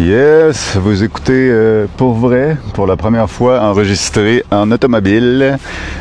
[0.00, 5.58] Yes, vous écoutez euh, pour vrai, pour la première fois enregistré en automobile.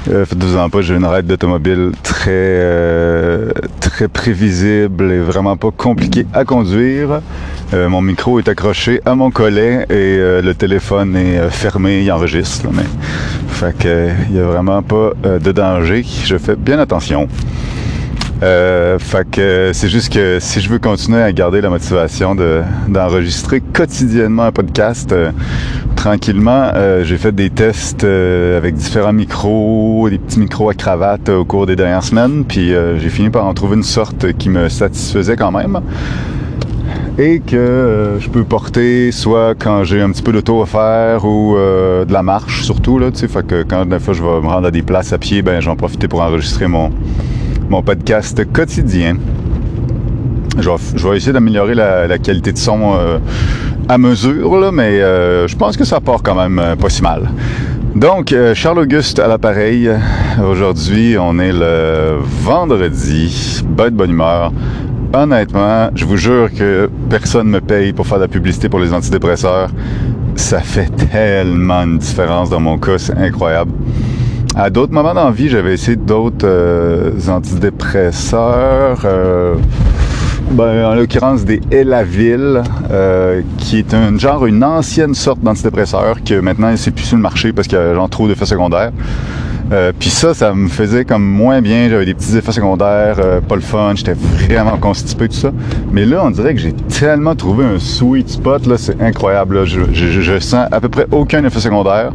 [0.10, 3.51] Euh, Faites-vous en pas, j'ai une raide d'automobile très euh,
[3.82, 7.20] très prévisible et vraiment pas compliqué à conduire.
[7.74, 12.70] Euh, mon micro est accroché à mon collet et le téléphone est fermé, il enregistre.
[12.71, 12.86] Mais
[13.50, 16.05] fait que il y a vraiment pas de danger.
[16.23, 17.27] Je fais bien attention.
[18.41, 22.61] Euh, fait que c'est juste que si je veux continuer à garder la motivation de,
[22.88, 25.31] d'enregistrer quotidiennement un podcast, euh,
[25.97, 31.27] tranquillement, euh, j'ai fait des tests euh, avec différents micros, des petits micros à cravate
[31.27, 34.31] euh, au cours des dernières semaines, puis euh, j'ai fini par en trouver une sorte
[34.33, 35.81] qui me satisfaisait quand même.
[37.17, 41.25] Et que euh, je peux porter soit quand j'ai un petit peu d'auto à faire
[41.25, 44.23] ou euh, de la marche surtout là, tu sais, fait que quand des fois je
[44.23, 46.91] vais me rendre à des places à pied, ben j'en profiter pour enregistrer mon
[47.70, 49.18] mon podcast quotidien.
[50.58, 53.20] Je vais, essayer d'améliorer la, qualité de son euh,
[53.88, 57.30] à mesure, mais euh, je pense que ça part quand même euh, pas si mal.
[57.95, 59.89] Donc, Charles-Auguste à l'appareil.
[60.44, 63.61] Aujourd'hui, on est le vendredi.
[63.66, 64.52] Bonne bonne humeur.
[65.14, 68.94] Honnêtement, je vous jure que personne me paye pour faire de la publicité pour les
[68.94, 69.70] antidépresseurs.
[70.36, 73.72] Ça fait tellement une différence dans mon cas, c'est incroyable.
[74.55, 79.02] À d'autres moments dans la vie, j'avais essayé d'autres euh, antidépresseurs.
[79.05, 79.55] euh,
[80.52, 86.39] ben, en l'occurrence des Elavil, euh, qui est un genre une ancienne sorte d'antidépresseur que
[86.39, 88.92] maintenant c'est plus sur le marché parce qu'il y a genre trop d'effets secondaires.
[89.72, 91.88] Euh, Puis ça, ça me faisait comme moins bien.
[91.88, 93.92] J'avais des petits effets secondaires, euh, pas le fun.
[93.94, 95.52] J'étais vraiment constipé tout ça.
[95.92, 99.58] Mais là, on dirait que j'ai tellement trouvé un sweet spot là, c'est incroyable.
[99.59, 99.66] là.
[99.66, 102.11] Je, je- je sens à peu près aucun effet secondaire.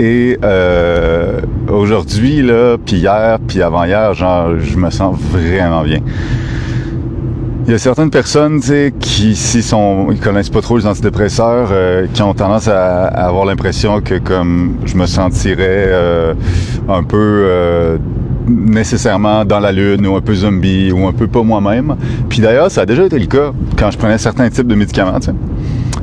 [0.00, 5.98] Et euh, aujourd'hui, là, puis hier, puis avant-hier, genre, je me sens vraiment bien.
[7.66, 9.62] Il y a certaines personnes, tu sais, qui, s'ils
[10.10, 14.14] ils connaissent pas trop les antidépresseurs, euh, qui ont tendance à, à avoir l'impression que
[14.14, 16.32] comme je me sentirais euh,
[16.88, 17.98] un peu euh,
[18.48, 21.94] nécessairement dans la lune ou un peu zombie ou un peu pas moi-même.
[22.30, 25.20] Puis d'ailleurs, ça a déjà été le cas quand je prenais certains types de médicaments,
[25.20, 25.34] tu sais.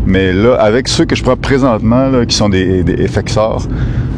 [0.07, 3.07] Mais là, avec ceux que je prends présentement, là, qui sont des, des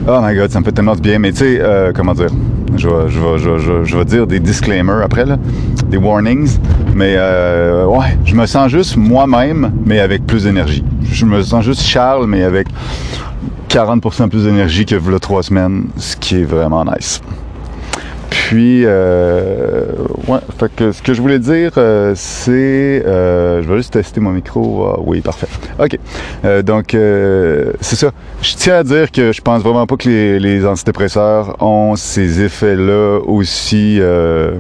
[0.08, 1.18] oh my god, ça me fait tellement de bien.
[1.18, 2.30] Mais tu sais, euh, comment dire,
[2.78, 5.38] je vais, je, vais, je, vais, je vais- dire des disclaimers après, là,
[5.90, 6.60] des warnings.
[6.94, 10.84] Mais euh, ouais, je me sens juste moi-même, mais avec plus d'énergie.
[11.12, 12.68] Je me sens juste Charles, mais avec
[13.70, 17.20] 40% plus d'énergie que v'là trois semaines, ce qui est vraiment nice.
[18.50, 19.86] Puis, euh,
[20.28, 24.20] ouais, fait que ce que je voulais dire, euh, c'est, euh, je vais juste tester
[24.20, 24.88] mon micro.
[24.88, 25.46] Ah, oui, parfait.
[25.78, 26.00] Ok.
[26.44, 28.10] Euh, donc, euh, c'est ça.
[28.42, 32.42] Je tiens à dire que je pense vraiment pas que les, les antidépresseurs ont ces
[32.42, 34.54] effets-là aussi euh,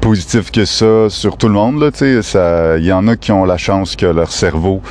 [0.00, 1.88] positifs que ça sur tout le monde.
[2.00, 4.82] Il y en a qui ont la chance que leur cerveau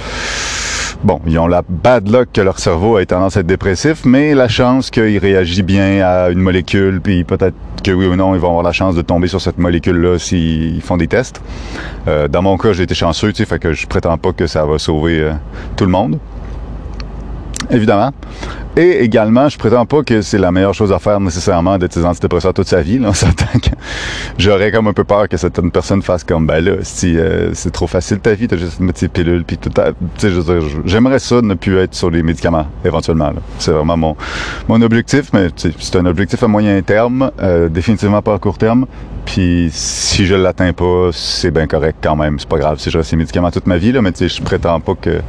[1.03, 4.35] Bon, ils ont la bad luck que leur cerveau ait tendance à être dépressif, mais
[4.35, 8.39] la chance qu'il réagit bien à une molécule, puis peut-être que oui ou non, ils
[8.39, 11.41] vont avoir la chance de tomber sur cette molécule-là s'ils font des tests.
[12.07, 14.45] Euh, dans mon cas, j'ai été chanceux, tu sais, fait que je prétends pas que
[14.45, 15.31] ça va sauver euh,
[15.75, 16.19] tout le monde.
[17.69, 18.11] Évidemment.
[18.77, 22.05] Et également, je prétends pas que c'est la meilleure chose à faire nécessairement d'être des
[22.05, 22.99] antidépresseurs toute sa vie.
[22.99, 23.69] Là, on s'entend que
[24.37, 27.71] j'aurais comme un peu peur que certaines personnes fassent comme ben là, si euh, c'est
[27.71, 29.69] trop facile ta vie, t'as juste à mettre tes pilules puis tout.
[30.85, 33.33] j'aimerais ça ne plus être sur les médicaments éventuellement.
[33.59, 34.15] C'est vraiment mon
[34.69, 38.85] mon objectif, mais c'est un objectif à moyen terme, euh, définitivement pas à court terme.
[39.25, 42.39] Puis si je l'atteins pas, c'est bien correct quand même.
[42.39, 44.29] C'est pas grave si je reste ces médicaments toute ma vie là, mais tu sais,
[44.29, 45.21] je prétends pas que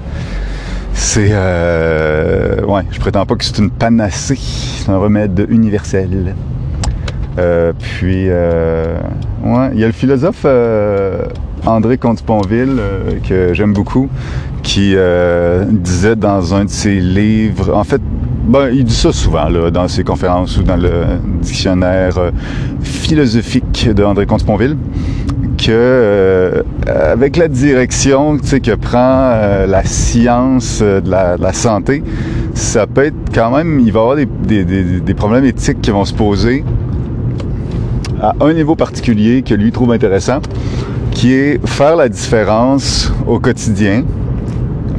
[0.94, 6.34] c'est euh, ouais, je prétends pas que c'est une panacée, c'est un remède universel.
[7.38, 8.98] Euh, puis euh,
[9.42, 11.24] ouais, il y a le philosophe euh,
[11.64, 14.08] André Comte-Sponville euh, que j'aime beaucoup,
[14.62, 14.94] qui
[15.70, 18.00] disait dans un de ses livres, en fait,
[18.42, 20.90] ben, il dit ça souvent là, dans ses conférences ou dans le
[21.40, 22.30] dictionnaire euh,
[22.82, 24.76] philosophique de André Comte-Sponville,
[25.56, 32.02] que euh, avec la direction que prend euh, la science euh, de, la, santé,
[32.54, 35.80] ça peut être quand même, il va y avoir des, des, des, des problèmes éthiques
[35.80, 36.64] qui vont se poser
[38.20, 40.40] à un niveau particulier que lui trouve intéressant,
[41.12, 44.04] qui est faire la différence au quotidien,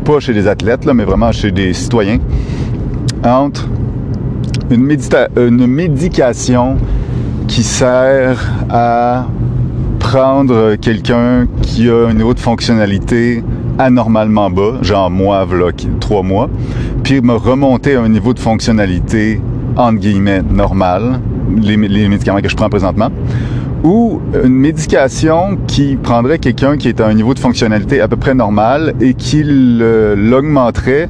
[0.06, 2.20] pas chez les athlètes, là, mais vraiment chez des citoyens,
[3.24, 3.68] entre
[4.70, 6.78] une, médita- une médication
[7.48, 9.26] qui sert à
[10.00, 13.44] prendre quelqu'un qui a un niveau de fonctionnalité
[13.80, 16.50] anormalement bas, genre moi, voilà, trois mois,
[17.04, 19.42] puis me remonter à un niveau de fonctionnalité,
[19.76, 21.20] entre guillemets, normal,
[21.62, 23.10] les, les médicaments que je prends présentement,
[23.84, 28.16] ou une médication qui prendrait quelqu'un qui est à un niveau de fonctionnalité à peu
[28.16, 31.10] près normal et qui l'augmenterait,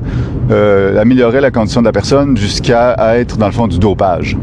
[0.51, 4.37] euh, améliorerait la condition de la personne jusqu'à être dans le fond du dopage.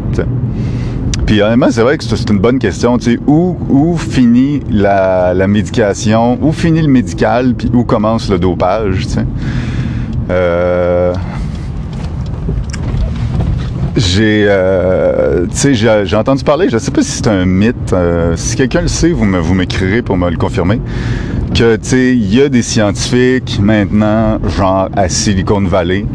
[1.26, 2.98] Puis honnêtement, c'est vrai que c'est une bonne question.
[2.98, 8.28] Tu sais, où, où finit la, la, médication, où finit le médical, puis où commence
[8.30, 9.26] le dopage, tu sais.
[10.30, 11.12] Euh,
[13.96, 17.92] j'ai, euh, j'ai entendu parler, je ne sais pas si c'est un mythe.
[17.92, 20.80] Euh, si quelqu'un le sait, vous, me, vous m'écrirez pour me le confirmer.
[21.60, 26.06] Tu sais, il y a des scientifiques maintenant, genre à Silicon Valley,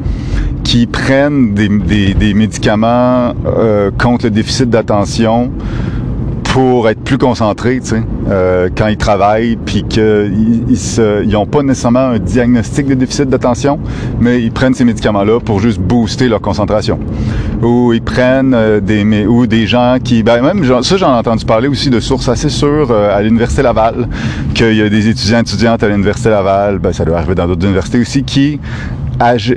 [0.63, 1.69] qui prennent des,
[2.15, 5.51] des, médicaments euh, contre le déficit d'attention
[6.45, 11.61] pour être plus concentrés, tu sais, euh, quand ils travaillent, puis qu'ils ils n'ont pas
[11.61, 13.77] nécessairement un diagnostic de déficit d'attention,
[14.19, 16.97] mais ils prennent ces médicaments-là pour juste booster leur concentration.
[17.65, 21.45] Ou ils prennent euh, des ou des gens qui, ben même ça j'en ai entendu
[21.45, 24.07] parler aussi de sources assez sûres euh, à l'université Laval,
[24.53, 27.65] qu'il y a des étudiants étudiantes à l'université Laval, ben ça doit arriver dans d'autres
[27.65, 28.59] universités aussi, qui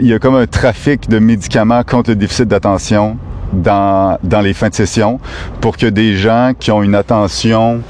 [0.01, 3.19] il y a comme un trafic de médicaments contre le déficit d'attention
[3.53, 5.21] dans, dans les fins de session
[5.61, 7.83] pour que des gens qui ont une attention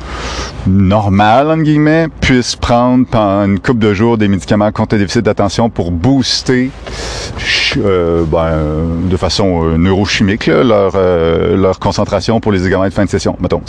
[0.67, 5.23] normale, entre guillemets, puissent prendre pendant une couple de jours des médicaments contre le déficit
[5.23, 6.71] d'attention pour booster
[7.77, 13.05] euh, ben, de façon euh, neurochimique leur, euh, leur concentration pour les examens de fin
[13.05, 13.63] de session, mettons.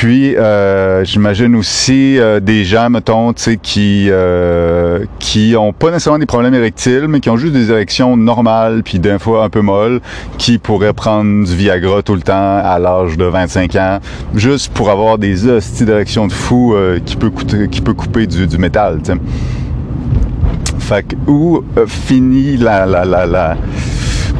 [0.00, 6.24] Puis, euh, j'imagine aussi euh, des gens, mettons, qui euh, qui ont pas nécessairement des
[6.24, 10.00] problèmes érectiles, mais qui ont juste des érections normales, puis d'un fois un peu molles,
[10.38, 12.32] qui pourraient prendre du Viagra tout le temps
[12.64, 13.98] à l'âge de 25 ans,
[14.34, 16.74] juste pour avoir des hosties d'érection de fou
[17.04, 17.30] qui peut
[17.70, 19.18] qui peut couper du, métal, tu sais.
[20.78, 23.56] Fait que où finit la la la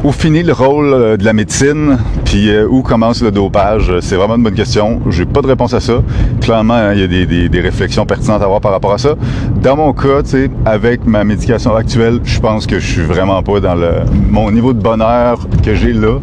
[0.03, 1.97] où finit le rôle euh, de la médecine,
[2.31, 3.91] puis euh, où commence le dopage?
[3.99, 5.01] C'est vraiment une bonne question.
[5.09, 6.01] J'ai pas de réponse à ça.
[6.39, 9.15] Clairement, hein, il y a des, des, réflexions pertinentes à avoir par rapport à ça.
[9.61, 13.43] Dans mon cas, tu sais, avec ma médication actuelle, je pense que je suis vraiment
[13.43, 16.19] pas dans le mon niveau de bonheur que j'ai là.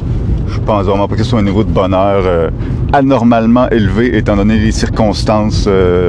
[0.47, 2.49] Je pense vraiment pas que ce soit un niveau de bonheur euh,
[2.95, 5.69] anormalement élevé étant donné les circonstances,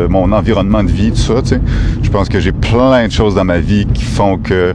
[0.10, 1.42] mon environnement de vie, tout ça.
[1.42, 1.62] Tu sais.
[2.04, 4.74] Je pense que j'ai plein de choses dans ma vie qui font que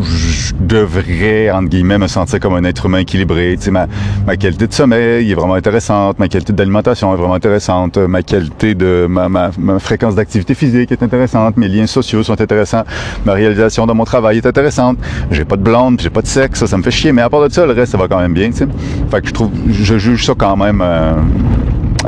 [0.00, 3.54] je devrais, entre guillemets, me sentir comme un être humain équilibré.
[3.56, 3.86] Tu sais, ma,
[4.26, 8.74] ma qualité de sommeil est vraiment intéressante, ma qualité d'alimentation est vraiment intéressante, ma qualité
[8.74, 12.84] de ma, ma, ma fréquence d'activité physique est intéressante, mes liens sociaux sont intéressants,
[13.24, 14.98] ma réalisation dans mon travail est intéressante.
[15.30, 17.30] J'ai pas de blonde, j'ai pas de sexe, ça, ça me fait chier, mais à
[17.30, 18.50] part de ça, le reste, ça va quand même bien.
[18.50, 18.68] Tu sais.
[19.10, 20.80] Fait que je trouve, je juge ça quand même.
[20.82, 21.14] Euh,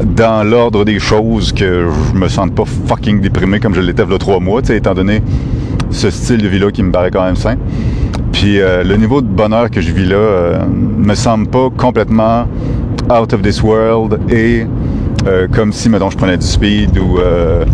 [0.05, 4.19] dans l'ordre des choses que je me sente pas fucking déprimé comme je l'étais il
[4.19, 5.23] trois mois, tu sais, étant donné
[5.91, 7.57] ce style de vie-là qui me paraît quand même sain.
[8.33, 12.47] Puis euh, le niveau de bonheur que je vis là euh, me semble pas complètement
[13.11, 14.65] out of this world et
[15.27, 17.65] euh, comme si, mettons, je prenais du speed ou euh,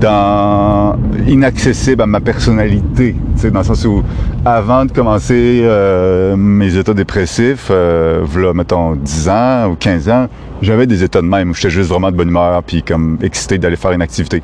[0.00, 0.96] dans
[1.26, 3.14] inaccessible à ma personnalité.
[3.52, 4.02] Dans le sens où,
[4.44, 10.26] avant de commencer euh, mes états dépressifs, euh, voilà, mettons, 10 ans ou 15 ans,
[10.60, 13.58] j'avais des états de même où j'étais juste vraiment de bonne humeur puis comme excité
[13.58, 14.42] d'aller faire une activité.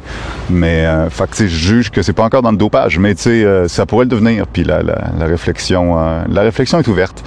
[0.48, 3.22] Mais, euh, fait que, je juge que c'est pas encore dans le dopage, mais tu
[3.22, 4.46] sais, euh, ça pourrait le devenir.
[4.46, 5.96] Puis la, la, la réflexion,
[6.28, 7.24] la réflexion est ouverte.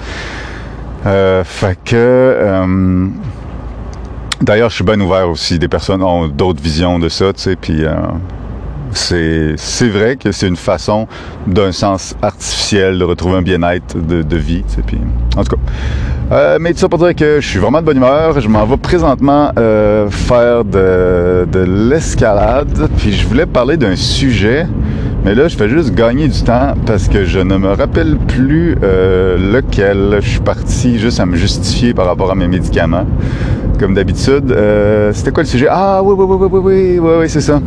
[1.04, 3.08] fait que
[4.40, 5.58] D'ailleurs, je suis bien ouvert aussi.
[5.58, 7.94] Des personnes ont d'autres visions de ça, tu sais, puis euh,
[8.92, 11.08] c'est, c'est vrai que c'est une façon,
[11.46, 14.98] d'un sens artificiel, de retrouver un bien-être de, de vie, tu sais, puis
[15.36, 15.62] en tout cas.
[16.30, 18.40] Euh, mais tout ça pour dire que je suis vraiment de bonne humeur.
[18.40, 21.60] Je m'en vais présentement euh, faire de, de
[21.90, 24.66] l'escalade, puis je voulais parler d'un sujet
[25.28, 28.78] mais là, je fais juste gagner du temps parce que je ne me rappelle plus
[28.82, 30.20] euh, lequel.
[30.22, 33.04] Je suis parti juste à me justifier par rapport à mes médicaments,
[33.78, 34.50] comme d'habitude.
[34.50, 35.66] Euh, C'était quoi le sujet?
[35.68, 37.60] Ah oui, oui, oui, oui, oui, oui, oui, oui c'est ça.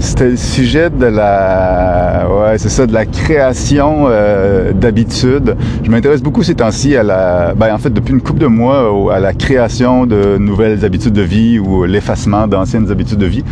[0.00, 5.56] C'était le sujet de la, ouais, c'est ça, de la création euh, d'habitudes.
[5.84, 9.14] Je m'intéresse beaucoup ces temps-ci à la, ben en fait depuis une couple de mois
[9.14, 13.44] à la création de nouvelles habitudes de vie ou l'effacement d'anciennes habitudes de vie,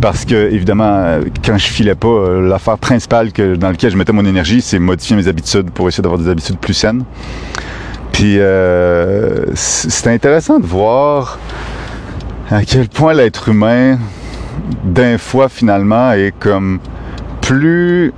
[0.00, 4.12] parce que évidemment quand je filais pas, euh, l'affaire principale que dans laquelle je mettais
[4.12, 7.04] mon énergie, c'est modifier mes habitudes pour essayer d'avoir des habitudes plus saines.
[8.10, 11.38] Puis euh, c'est intéressant de voir
[12.50, 13.98] à quel point l'être humain
[14.84, 16.78] d'un fois finalement est comme
[17.40, 18.12] plus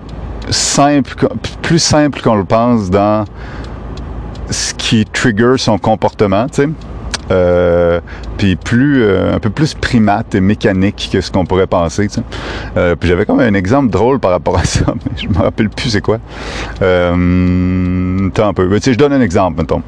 [0.50, 1.28] simple,
[1.62, 3.24] plus simple qu'on le pense dans
[4.50, 6.68] ce qui trigger son comportement, tu sais.
[7.30, 8.00] Euh,
[8.36, 12.06] puis plus euh, un peu plus primate et mécanique que ce qu'on pourrait penser.
[12.08, 12.22] Tu sais.
[12.76, 15.70] euh, puis j'avais comme un exemple drôle par rapport à ça, mais je me rappelle
[15.70, 16.18] plus c'est quoi.
[16.82, 18.68] Euh, un peu.
[18.74, 19.82] Tu sais, je donne un exemple, mettons.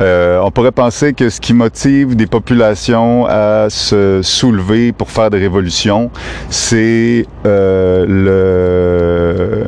[0.00, 5.30] Euh, on pourrait penser que ce qui motive des populations à se soulever pour faire
[5.30, 6.10] des révolutions,
[6.50, 9.64] c'est euh, le,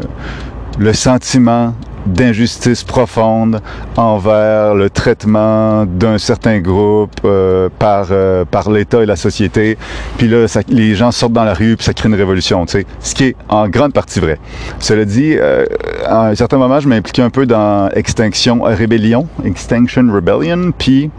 [0.79, 1.75] le sentiment
[2.07, 3.61] d'injustice profonde
[3.97, 9.77] envers le traitement d'un certain groupe euh, par euh, par l'État et la société.
[10.19, 12.73] Puis là, ça, les gens sortent dans la rue, puis ça crée une révolution, tu
[12.73, 12.87] sais.
[13.01, 14.39] Ce qui est en grande partie vrai.
[14.79, 15.65] Cela dit, euh,
[16.07, 21.11] à un certain moment, je m'impliquais un peu dans Extinction Rébellion, Extinction Rebellion, puis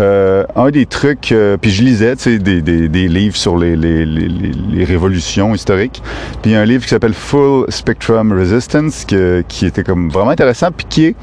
[0.00, 4.06] euh, un des trucs, euh, puis je lisais des, des, des, livres sur les, les,
[4.06, 6.02] les, les, révolutions historiques.
[6.40, 10.08] Puis il y a un livre qui s'appelle Full Spectrum Resistance, que, qui était comme
[10.08, 11.16] vraiment intéressant, puis qui est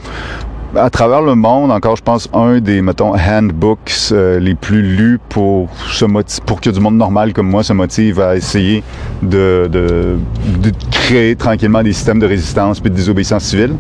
[0.75, 5.19] à travers le monde, encore, je pense, un des, mettons, handbooks euh, les plus lus
[5.29, 6.05] pour se
[6.45, 8.83] pour que du monde normal comme moi se motive à essayer
[9.23, 10.17] de, de,
[10.61, 13.73] de créer tranquillement des systèmes de résistance puis de désobéissance civile.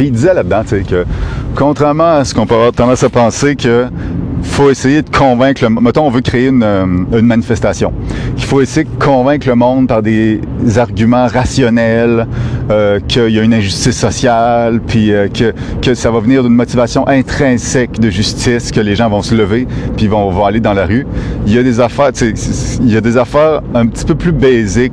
[0.00, 1.04] Il disait là-dedans, que
[1.54, 3.86] contrairement à ce qu'on peut avoir tendance à penser que
[4.42, 6.86] faut essayer de convaincre le mettons on veut créer une, euh,
[7.22, 7.92] manifestation
[8.36, 10.40] il faut essayer de convaincre le monde par des
[10.76, 12.26] arguments rationnels
[12.70, 17.06] euh, qu'il y a une injustice sociale puis euh, que, ça va venir d'une motivation
[17.06, 19.66] intrinsèque de justice que les gens vont se lever
[19.96, 21.06] puis vont, vont aller dans la rue.
[21.46, 24.92] Il y a des affaires il y a des affaires un petit peu plus basiques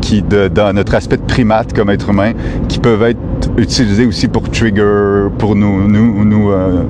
[0.00, 2.32] qui, dans notre aspect de primate comme être humain
[2.68, 3.18] qui peuvent être
[3.58, 6.84] utilisés aussi pour trigger pour nous nous, euh,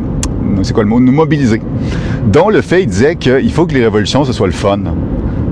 [0.63, 1.61] c'est quoi le mot, nous mobiliser.
[2.27, 4.81] Dont le fait, il disait qu'il faut que les révolutions, ce soit le fun.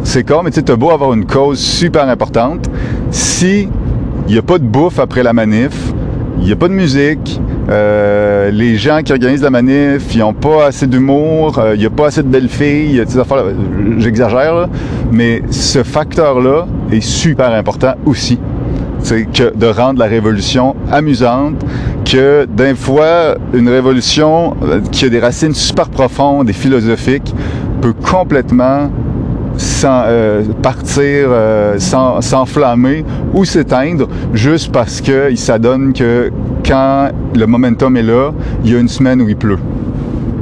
[0.03, 2.71] C'est comme, tu sais, beau avoir une cause super importante,
[3.11, 3.69] si
[4.29, 5.93] il n'y a pas de bouffe après la manif,
[6.39, 10.35] il n'y a pas de musique, euh, les gens qui organisent la manif, ils n'ont
[10.35, 13.03] pas assez d'humour, euh, il n'y a pas assez de belles filles,
[13.99, 14.69] j'exagère,
[15.11, 18.39] mais ce facteur-là est super important aussi
[19.07, 21.65] c'est que de rendre la révolution amusante,
[22.05, 27.33] que d'un fois, une révolution euh, qui a des racines super profondes et philosophiques
[27.81, 28.91] peut complètement
[29.85, 36.33] euh, partir, euh, s'enflammer ou s'éteindre juste parce qu'il s'adonne que
[36.67, 38.33] quand le momentum est là,
[38.65, 39.61] il y a une semaine où il pleut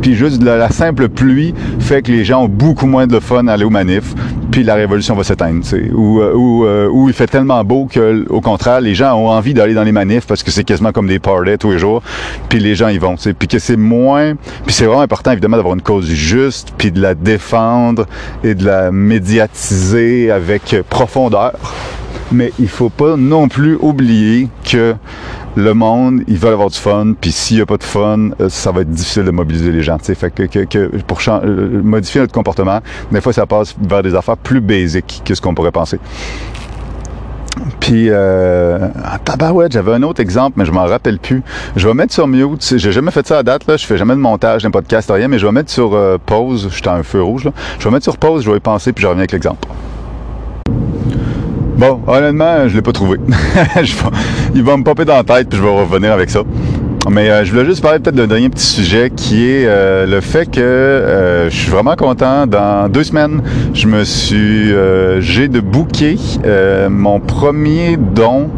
[0.05, 3.47] puis juste la, la, simple pluie fait que les gens ont beaucoup moins de fun
[3.47, 4.13] à aller aux manifs,
[4.51, 5.65] puis la révolution va s'éteindre.
[5.95, 9.31] Ou, euh, ou, euh, ou il fait tellement beau que, au contraire, les gens ont
[9.31, 12.03] envie d'aller dans les manifs parce que c'est quasiment comme des parties tous les jours,
[12.51, 13.15] puis les gens y vont.
[13.17, 14.35] Puis que c'est moins...
[14.67, 18.05] Puis c'est vraiment important, évidemment, d'avoir une cause juste, puis de la défendre
[18.43, 21.53] et de la médiatiser avec profondeur.
[22.31, 24.97] Mais il faut pas non plus oublier que
[25.57, 28.49] le monde, ils veulent avoir du fun, puis s'il n'y a pas de fun, euh,
[28.49, 29.99] ça va être difficile de mobiliser les gens.
[29.99, 32.81] Fait que, que, pour euh, modifier notre comportement,
[33.11, 35.99] des fois, ça passe vers des affaires plus basiques que ce qu'on pourrait penser.
[37.81, 38.89] Puis, euh,
[39.25, 41.43] tabarouette, j'avais un autre exemple, mais je m'en rappelle plus.
[41.77, 42.75] Je vais mettre sur mute.
[42.77, 43.77] J'ai jamais fait ça à date, là.
[43.77, 46.69] Je fais jamais de montage d'un podcast, rien, mais je vais mettre sur euh, pause.
[46.75, 47.53] J'étais un feu rouge, là.
[47.79, 49.69] Je vais mettre sur pause, je vais y penser, puis je reviens avec l'exemple.
[51.87, 53.19] Bon, honnêtement, je l'ai pas trouvé.
[54.55, 56.41] il va me popper dans la tête, puis je vais revenir avec ça.
[57.11, 60.23] Mais euh, je voulais juste parler peut-être d'un dernier petit sujet qui est euh, le
[60.23, 62.47] fait que euh, je suis vraiment content.
[62.47, 63.43] Dans deux semaines,
[63.75, 64.73] je me suis,
[65.21, 66.17] j'ai de booker
[66.89, 68.49] mon premier don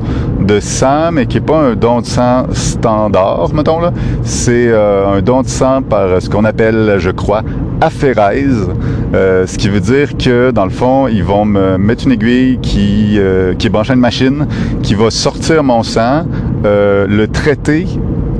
[0.46, 3.92] de sang, mais qui est pas un don de sang standard, mettons là.
[4.22, 7.42] C'est un don de sang par ce qu'on appelle, je crois,
[7.80, 8.68] aphérèse,
[9.14, 12.58] euh, ce qui veut dire que dans le fond, ils vont me mettre une aiguille
[12.60, 14.46] qui, euh, qui est branchée à une machine,
[14.82, 16.26] qui va sortir mon sang,
[16.64, 17.86] euh, le traiter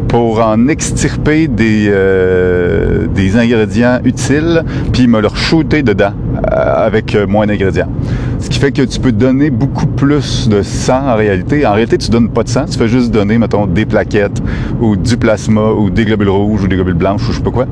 [0.09, 7.15] pour en extirper des, euh, des ingrédients utiles, puis me leur shooter dedans euh, avec
[7.15, 7.89] euh, moins d'ingrédients.
[8.39, 11.67] Ce qui fait que tu peux donner beaucoup plus de sang en réalité.
[11.67, 14.43] En réalité, tu donnes pas de sang, tu fais juste donner, mettons, des plaquettes
[14.81, 17.51] ou du plasma ou des globules rouges ou des globules blanches ou je sais pas
[17.51, 17.67] quoi.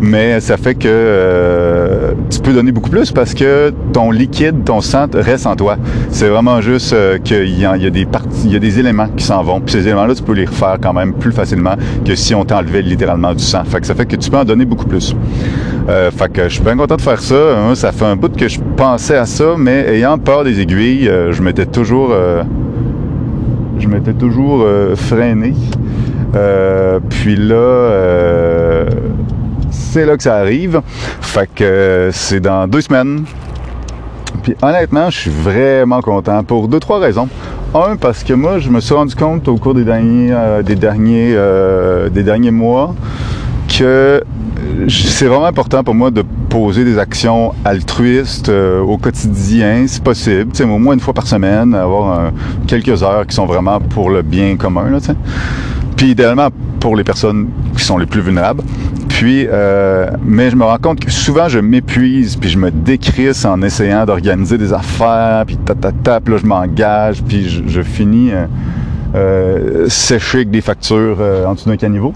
[0.00, 4.80] Mais ça fait que euh, tu peux donner beaucoup plus parce que ton liquide, ton
[4.80, 5.76] sang reste en toi.
[6.10, 9.08] C'est vraiment juste euh, qu'il y, y a des parties, il y a des éléments
[9.16, 9.60] qui s'en vont.
[9.60, 11.74] Puis ces éléments-là, tu peux les refaire quand même plus facilement
[12.04, 13.64] que si on t'enlevait littéralement du sang.
[13.64, 15.14] Fait que ça fait que tu peux en donner beaucoup plus.
[15.88, 17.34] Euh, fait que je suis bien content de faire ça.
[17.34, 17.74] Hein.
[17.74, 21.32] Ça fait un bout que je pensais à ça, mais ayant peur des aiguilles, euh,
[21.32, 22.42] je m'étais toujours, euh,
[23.78, 25.54] je m'étais toujours euh, freiné.
[27.08, 28.84] puis là,
[29.70, 30.82] c'est là que ça arrive.
[31.22, 33.24] Fait que c'est dans deux semaines.
[34.42, 37.28] Puis honnêtement, je suis vraiment content pour deux trois raisons.
[37.74, 41.34] Un parce que moi, je me suis rendu compte au cours des derniers, des derniers,
[42.12, 42.94] des derniers mois
[43.68, 44.22] que
[44.88, 50.50] c'est vraiment important pour moi de poser des actions altruistes euh, au quotidien, si possible.
[50.54, 52.32] sais, au moins une fois par semaine, avoir
[52.66, 54.90] quelques heures qui sont vraiment pour le bien commun.
[54.90, 54.98] Là,
[55.96, 56.48] Puis idéalement,
[56.80, 58.62] pour les personnes qui sont les plus vulnérables.
[59.08, 63.44] Puis, euh, mais je me rends compte que souvent je m'épuise, puis je me décrisse
[63.44, 67.82] en essayant d'organiser des affaires, puis ta ta puis là je m'engage, puis je, je
[67.82, 68.30] finis
[69.14, 72.12] euh, séché avec des factures euh, en dessous d'un caniveau.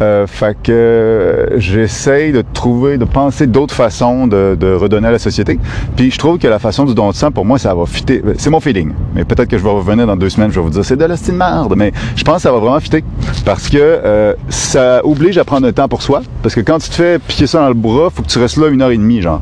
[0.00, 5.18] Euh, fait que j'essaye de trouver, de penser d'autres façons de, de, redonner à la
[5.18, 5.58] société.
[5.96, 8.22] Puis je trouve que la façon du don de sang, pour moi, ça va fitter.
[8.36, 8.92] C'est mon feeling.
[9.14, 11.04] Mais peut-être que je vais revenir dans deux semaines, je vais vous dire c'est de
[11.04, 11.74] la style merde.
[11.76, 13.02] Mais je pense que ça va vraiment fitter.
[13.44, 16.22] Parce que euh, ça oblige à prendre un temps pour soi.
[16.42, 18.58] Parce que quand tu te fais piquer ça dans le bras, faut que tu restes
[18.58, 19.40] là une heure et demie, genre.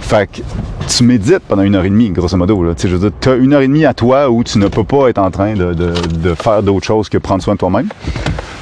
[0.00, 0.42] Fait que
[0.86, 2.62] tu médites pendant une heure et demie, grosso modo.
[2.62, 2.74] Là.
[2.76, 5.08] Je veux dire, as une heure et demie à toi où tu ne peux pas
[5.08, 5.92] être en train de, de,
[6.24, 7.88] de faire d'autres choses que prendre soin de toi-même.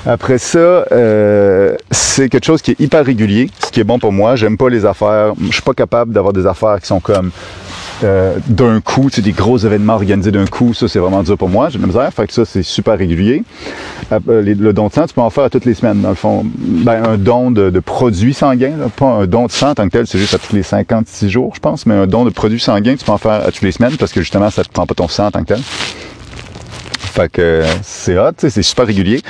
[0.04, 4.12] Après ça, euh, c'est quelque chose qui est hyper régulier, ce qui est bon pour
[4.12, 4.34] moi.
[4.34, 5.32] J'aime pas les affaires.
[5.40, 7.30] Je suis pas capable d'avoir des affaires qui sont comme
[8.02, 10.74] euh, d'un coup, tu sais, des gros événements organisés d'un coup.
[10.74, 11.68] Ça, c'est vraiment dur pour moi.
[11.68, 12.12] J'ai de la misère.
[12.12, 13.44] Fait que ça, c'est super régulier.
[14.10, 16.00] Euh, le don de sang, tu peux en faire toutes les semaines.
[16.00, 19.74] Dans le fond, ben, un don de, produits sanguins, pas un don de sang en
[19.74, 21.86] tant que tel, c'est juste à tous les 56 jours, je pense.
[21.86, 24.12] Mais un don de produits sanguins, tu peux en faire à toutes les semaines parce
[24.12, 25.60] que justement, ça te prend pas ton sang en tant que tel.
[27.12, 29.20] Fait que c'est hot, c'est super régulier.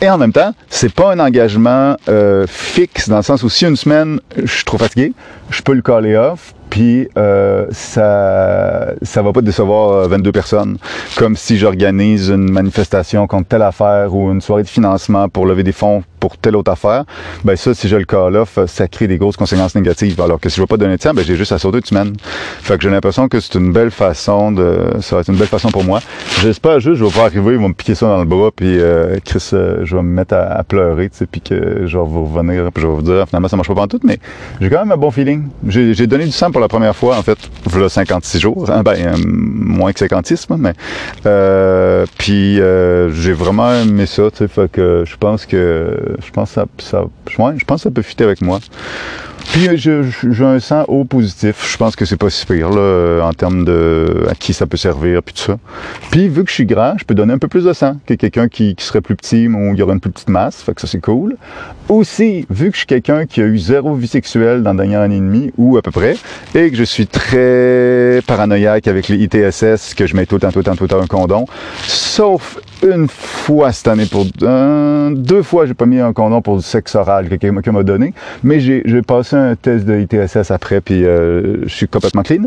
[0.00, 3.66] Et en même temps, c'est pas un engagement euh, fixe dans le sens où si
[3.66, 5.12] une semaine je suis trop fatigué,
[5.50, 10.78] je peux le caller off, puis euh, ça ça va pas décevoir 22 personnes
[11.16, 15.64] comme si j'organise une manifestation contre telle affaire ou une soirée de financement pour lever
[15.64, 17.02] des fonds pour telle autre affaire
[17.42, 20.20] ben ça si je le call off ça crée des grosses conséquences négatives.
[20.20, 21.84] Alors que si je veux pas donner de temps ben j'ai juste à sauter une
[21.84, 22.12] semaine.
[22.62, 25.48] Fait que j'ai l'impression que c'est une belle façon de ça va être une belle
[25.48, 25.98] façon pour moi.
[26.40, 28.78] J'espère juste je vais pas arriver ils vont me piquer ça dans le bras puis
[28.78, 32.04] euh, Chris euh, je vais me mettre à, pleurer tu sais puis que je vais
[32.06, 34.20] vous revenir puis je vais vous dire finalement ça marche pas en tout mais
[34.60, 35.48] j'ai quand même un bon feeling.
[35.66, 38.94] J'ai donné du sang pour la première fois, en fait, voilà 56 jours, hein, ben,
[38.96, 40.72] euh, moins que 56, mais
[41.26, 46.30] euh, puis euh, j'ai vraiment aimé ça, tu sais, fait que je pense que je
[46.30, 48.60] pense que ça, je pense ça peut fitter avec moi.
[49.50, 51.70] Puis j'ai un sang haut positif.
[51.70, 54.76] Je pense que c'est pas si pire là, en termes de à qui ça peut
[54.76, 55.58] servir puis tout ça.
[56.10, 58.14] Puis vu que je suis grand, je peux donner un peu plus de sang que
[58.14, 60.62] quelqu'un qui, serait plus petit ou il y aurait une plus petite masse.
[60.62, 61.36] Fait que ça c'est cool.
[61.88, 65.00] Aussi, vu que je suis quelqu'un qui a eu zéro vie sexuelle dans la dernière
[65.00, 66.16] année et demie ou à peu près,
[66.54, 70.52] et que je suis très paranoïaque avec les ITSS, que je mets tout le temps,
[70.52, 71.46] tout le temps, tout le un condom,
[71.86, 76.56] sauf une fois cette année pour euh, deux fois j'ai pas mis un condom pour
[76.56, 80.80] du sexe oral que quelqu'un m'a donné mais j'ai passé un test de ITSS après
[80.80, 82.44] puis euh, je suis complètement clean.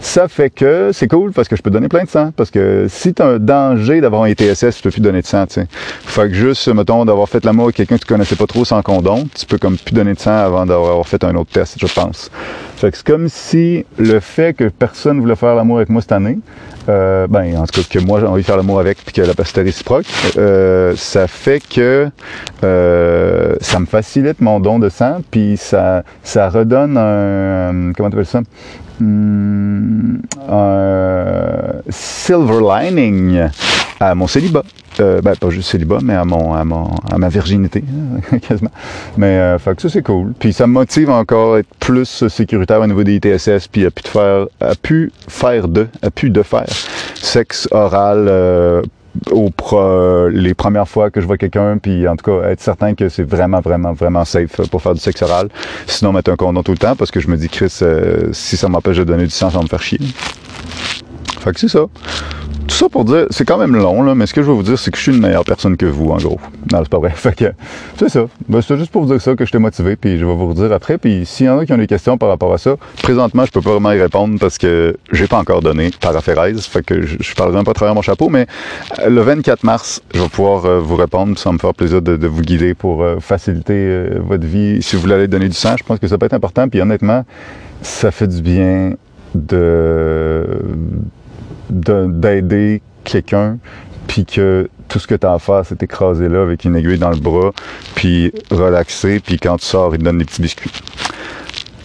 [0.00, 2.86] Ça fait que c'est cool parce que je peux donner plein de sang parce que
[2.88, 5.54] si tu as un danger d'avoir un ITSS tu peux plus donner de sang tu
[5.54, 5.66] sais.
[5.70, 8.82] Fait que juste mettons d'avoir fait l'amour avec quelqu'un que tu connaissais pas trop sans
[8.82, 11.92] condom tu peux comme plus donner de sang avant d'avoir fait un autre test je
[11.92, 12.30] pense.
[12.76, 16.12] Fait que c'est comme si le fait que personne voulait faire l'amour avec moi cette
[16.12, 16.38] année
[16.88, 19.22] euh, ben, en tout cas, que moi j'ai envie de faire l'amour avec, puis que
[19.22, 19.64] la c'était
[20.36, 22.08] euh, ça fait que
[22.62, 28.16] euh, ça me facilite mon don de sang, puis ça, ça redonne un, comment tu
[28.16, 28.42] appelles ça?
[29.00, 33.48] Hmm, un silver lining
[34.00, 34.62] à mon célibat.
[35.00, 37.82] Euh, ben, pas juste célibat, mais à mon, à mon, à ma virginité,
[38.48, 38.70] quasiment.
[39.16, 40.34] Mais, euh, ça, c'est cool.
[40.38, 43.90] Puis ça me motive encore à être plus sécuritaire au niveau des ITSS, puis à
[43.90, 46.68] pu faire, à pu faire de, à pu de faire
[47.14, 48.82] sexe oral, euh,
[49.30, 52.94] au pro, les premières fois que je vois quelqu'un, puis en tout cas être certain
[52.94, 55.48] que c'est vraiment, vraiment, vraiment safe pour faire du sexe oral.
[55.86, 58.56] Sinon, mettre un condom tout le temps, parce que je me dis, Chris, euh, si
[58.56, 60.00] ça m'empêche de donner du sang, ça va me faire chier.
[61.40, 61.86] Fait que c'est ça.
[62.66, 64.62] Tout ça pour dire, c'est quand même long, là, mais ce que je veux vous
[64.62, 66.38] dire, c'est que je suis une meilleure personne que vous, en gros.
[66.72, 67.10] Non, c'est pas vrai.
[67.14, 67.52] Fait que,
[67.98, 68.26] c'est ça.
[68.48, 70.72] Ben, c'est juste pour vous dire ça que j'étais motivé, puis je vais vous redire
[70.72, 70.96] après.
[70.96, 73.50] Puis s'il y en a qui ont des questions par rapport à ça, présentement, je
[73.50, 76.64] peux pas vraiment y répondre parce que j'ai pas encore donné paraphérèse.
[76.64, 78.46] Fait que je, je parlerai pas à travers mon chapeau, mais
[79.00, 81.38] euh, le 24 mars, je vais pouvoir euh, vous répondre.
[81.38, 84.82] Ça me faire plaisir de, de vous guider pour euh, faciliter votre vie.
[84.82, 86.68] Si vous voulez aller donner du sang, je pense que ça peut être important.
[86.68, 87.24] Puis honnêtement,
[87.82, 88.94] ça fait du bien
[89.34, 90.46] de
[91.70, 93.58] d'aider quelqu'un,
[94.06, 96.98] puis que tout ce que tu as à faire, c'est écraser là avec une aiguille
[96.98, 97.52] dans le bras,
[97.94, 100.70] puis relaxer, puis quand tu sors, il te donne des petits biscuits.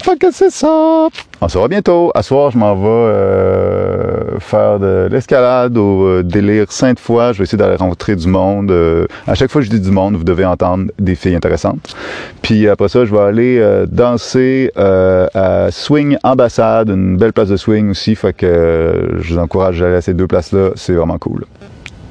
[0.02, 1.08] Fait que c'est ça!
[1.42, 2.12] On se revoit bientôt.
[2.16, 7.34] À soir, je m'en vais euh, faire de l'escalade au euh, délire sainte fois.
[7.34, 8.72] Je vais essayer d'aller rencontrer du monde.
[8.72, 11.96] Euh, à chaque fois que je dis du monde, vous devez entendre des filles intéressantes.
[12.42, 17.50] Puis après ça, je vais aller euh, danser euh, à Swing Ambassade, une belle place
[17.50, 18.16] de swing aussi.
[18.16, 20.72] Fait que je vous encourage à aller à ces deux places-là.
[20.76, 21.46] C'est vraiment cool.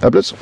[0.03, 0.35] À plus!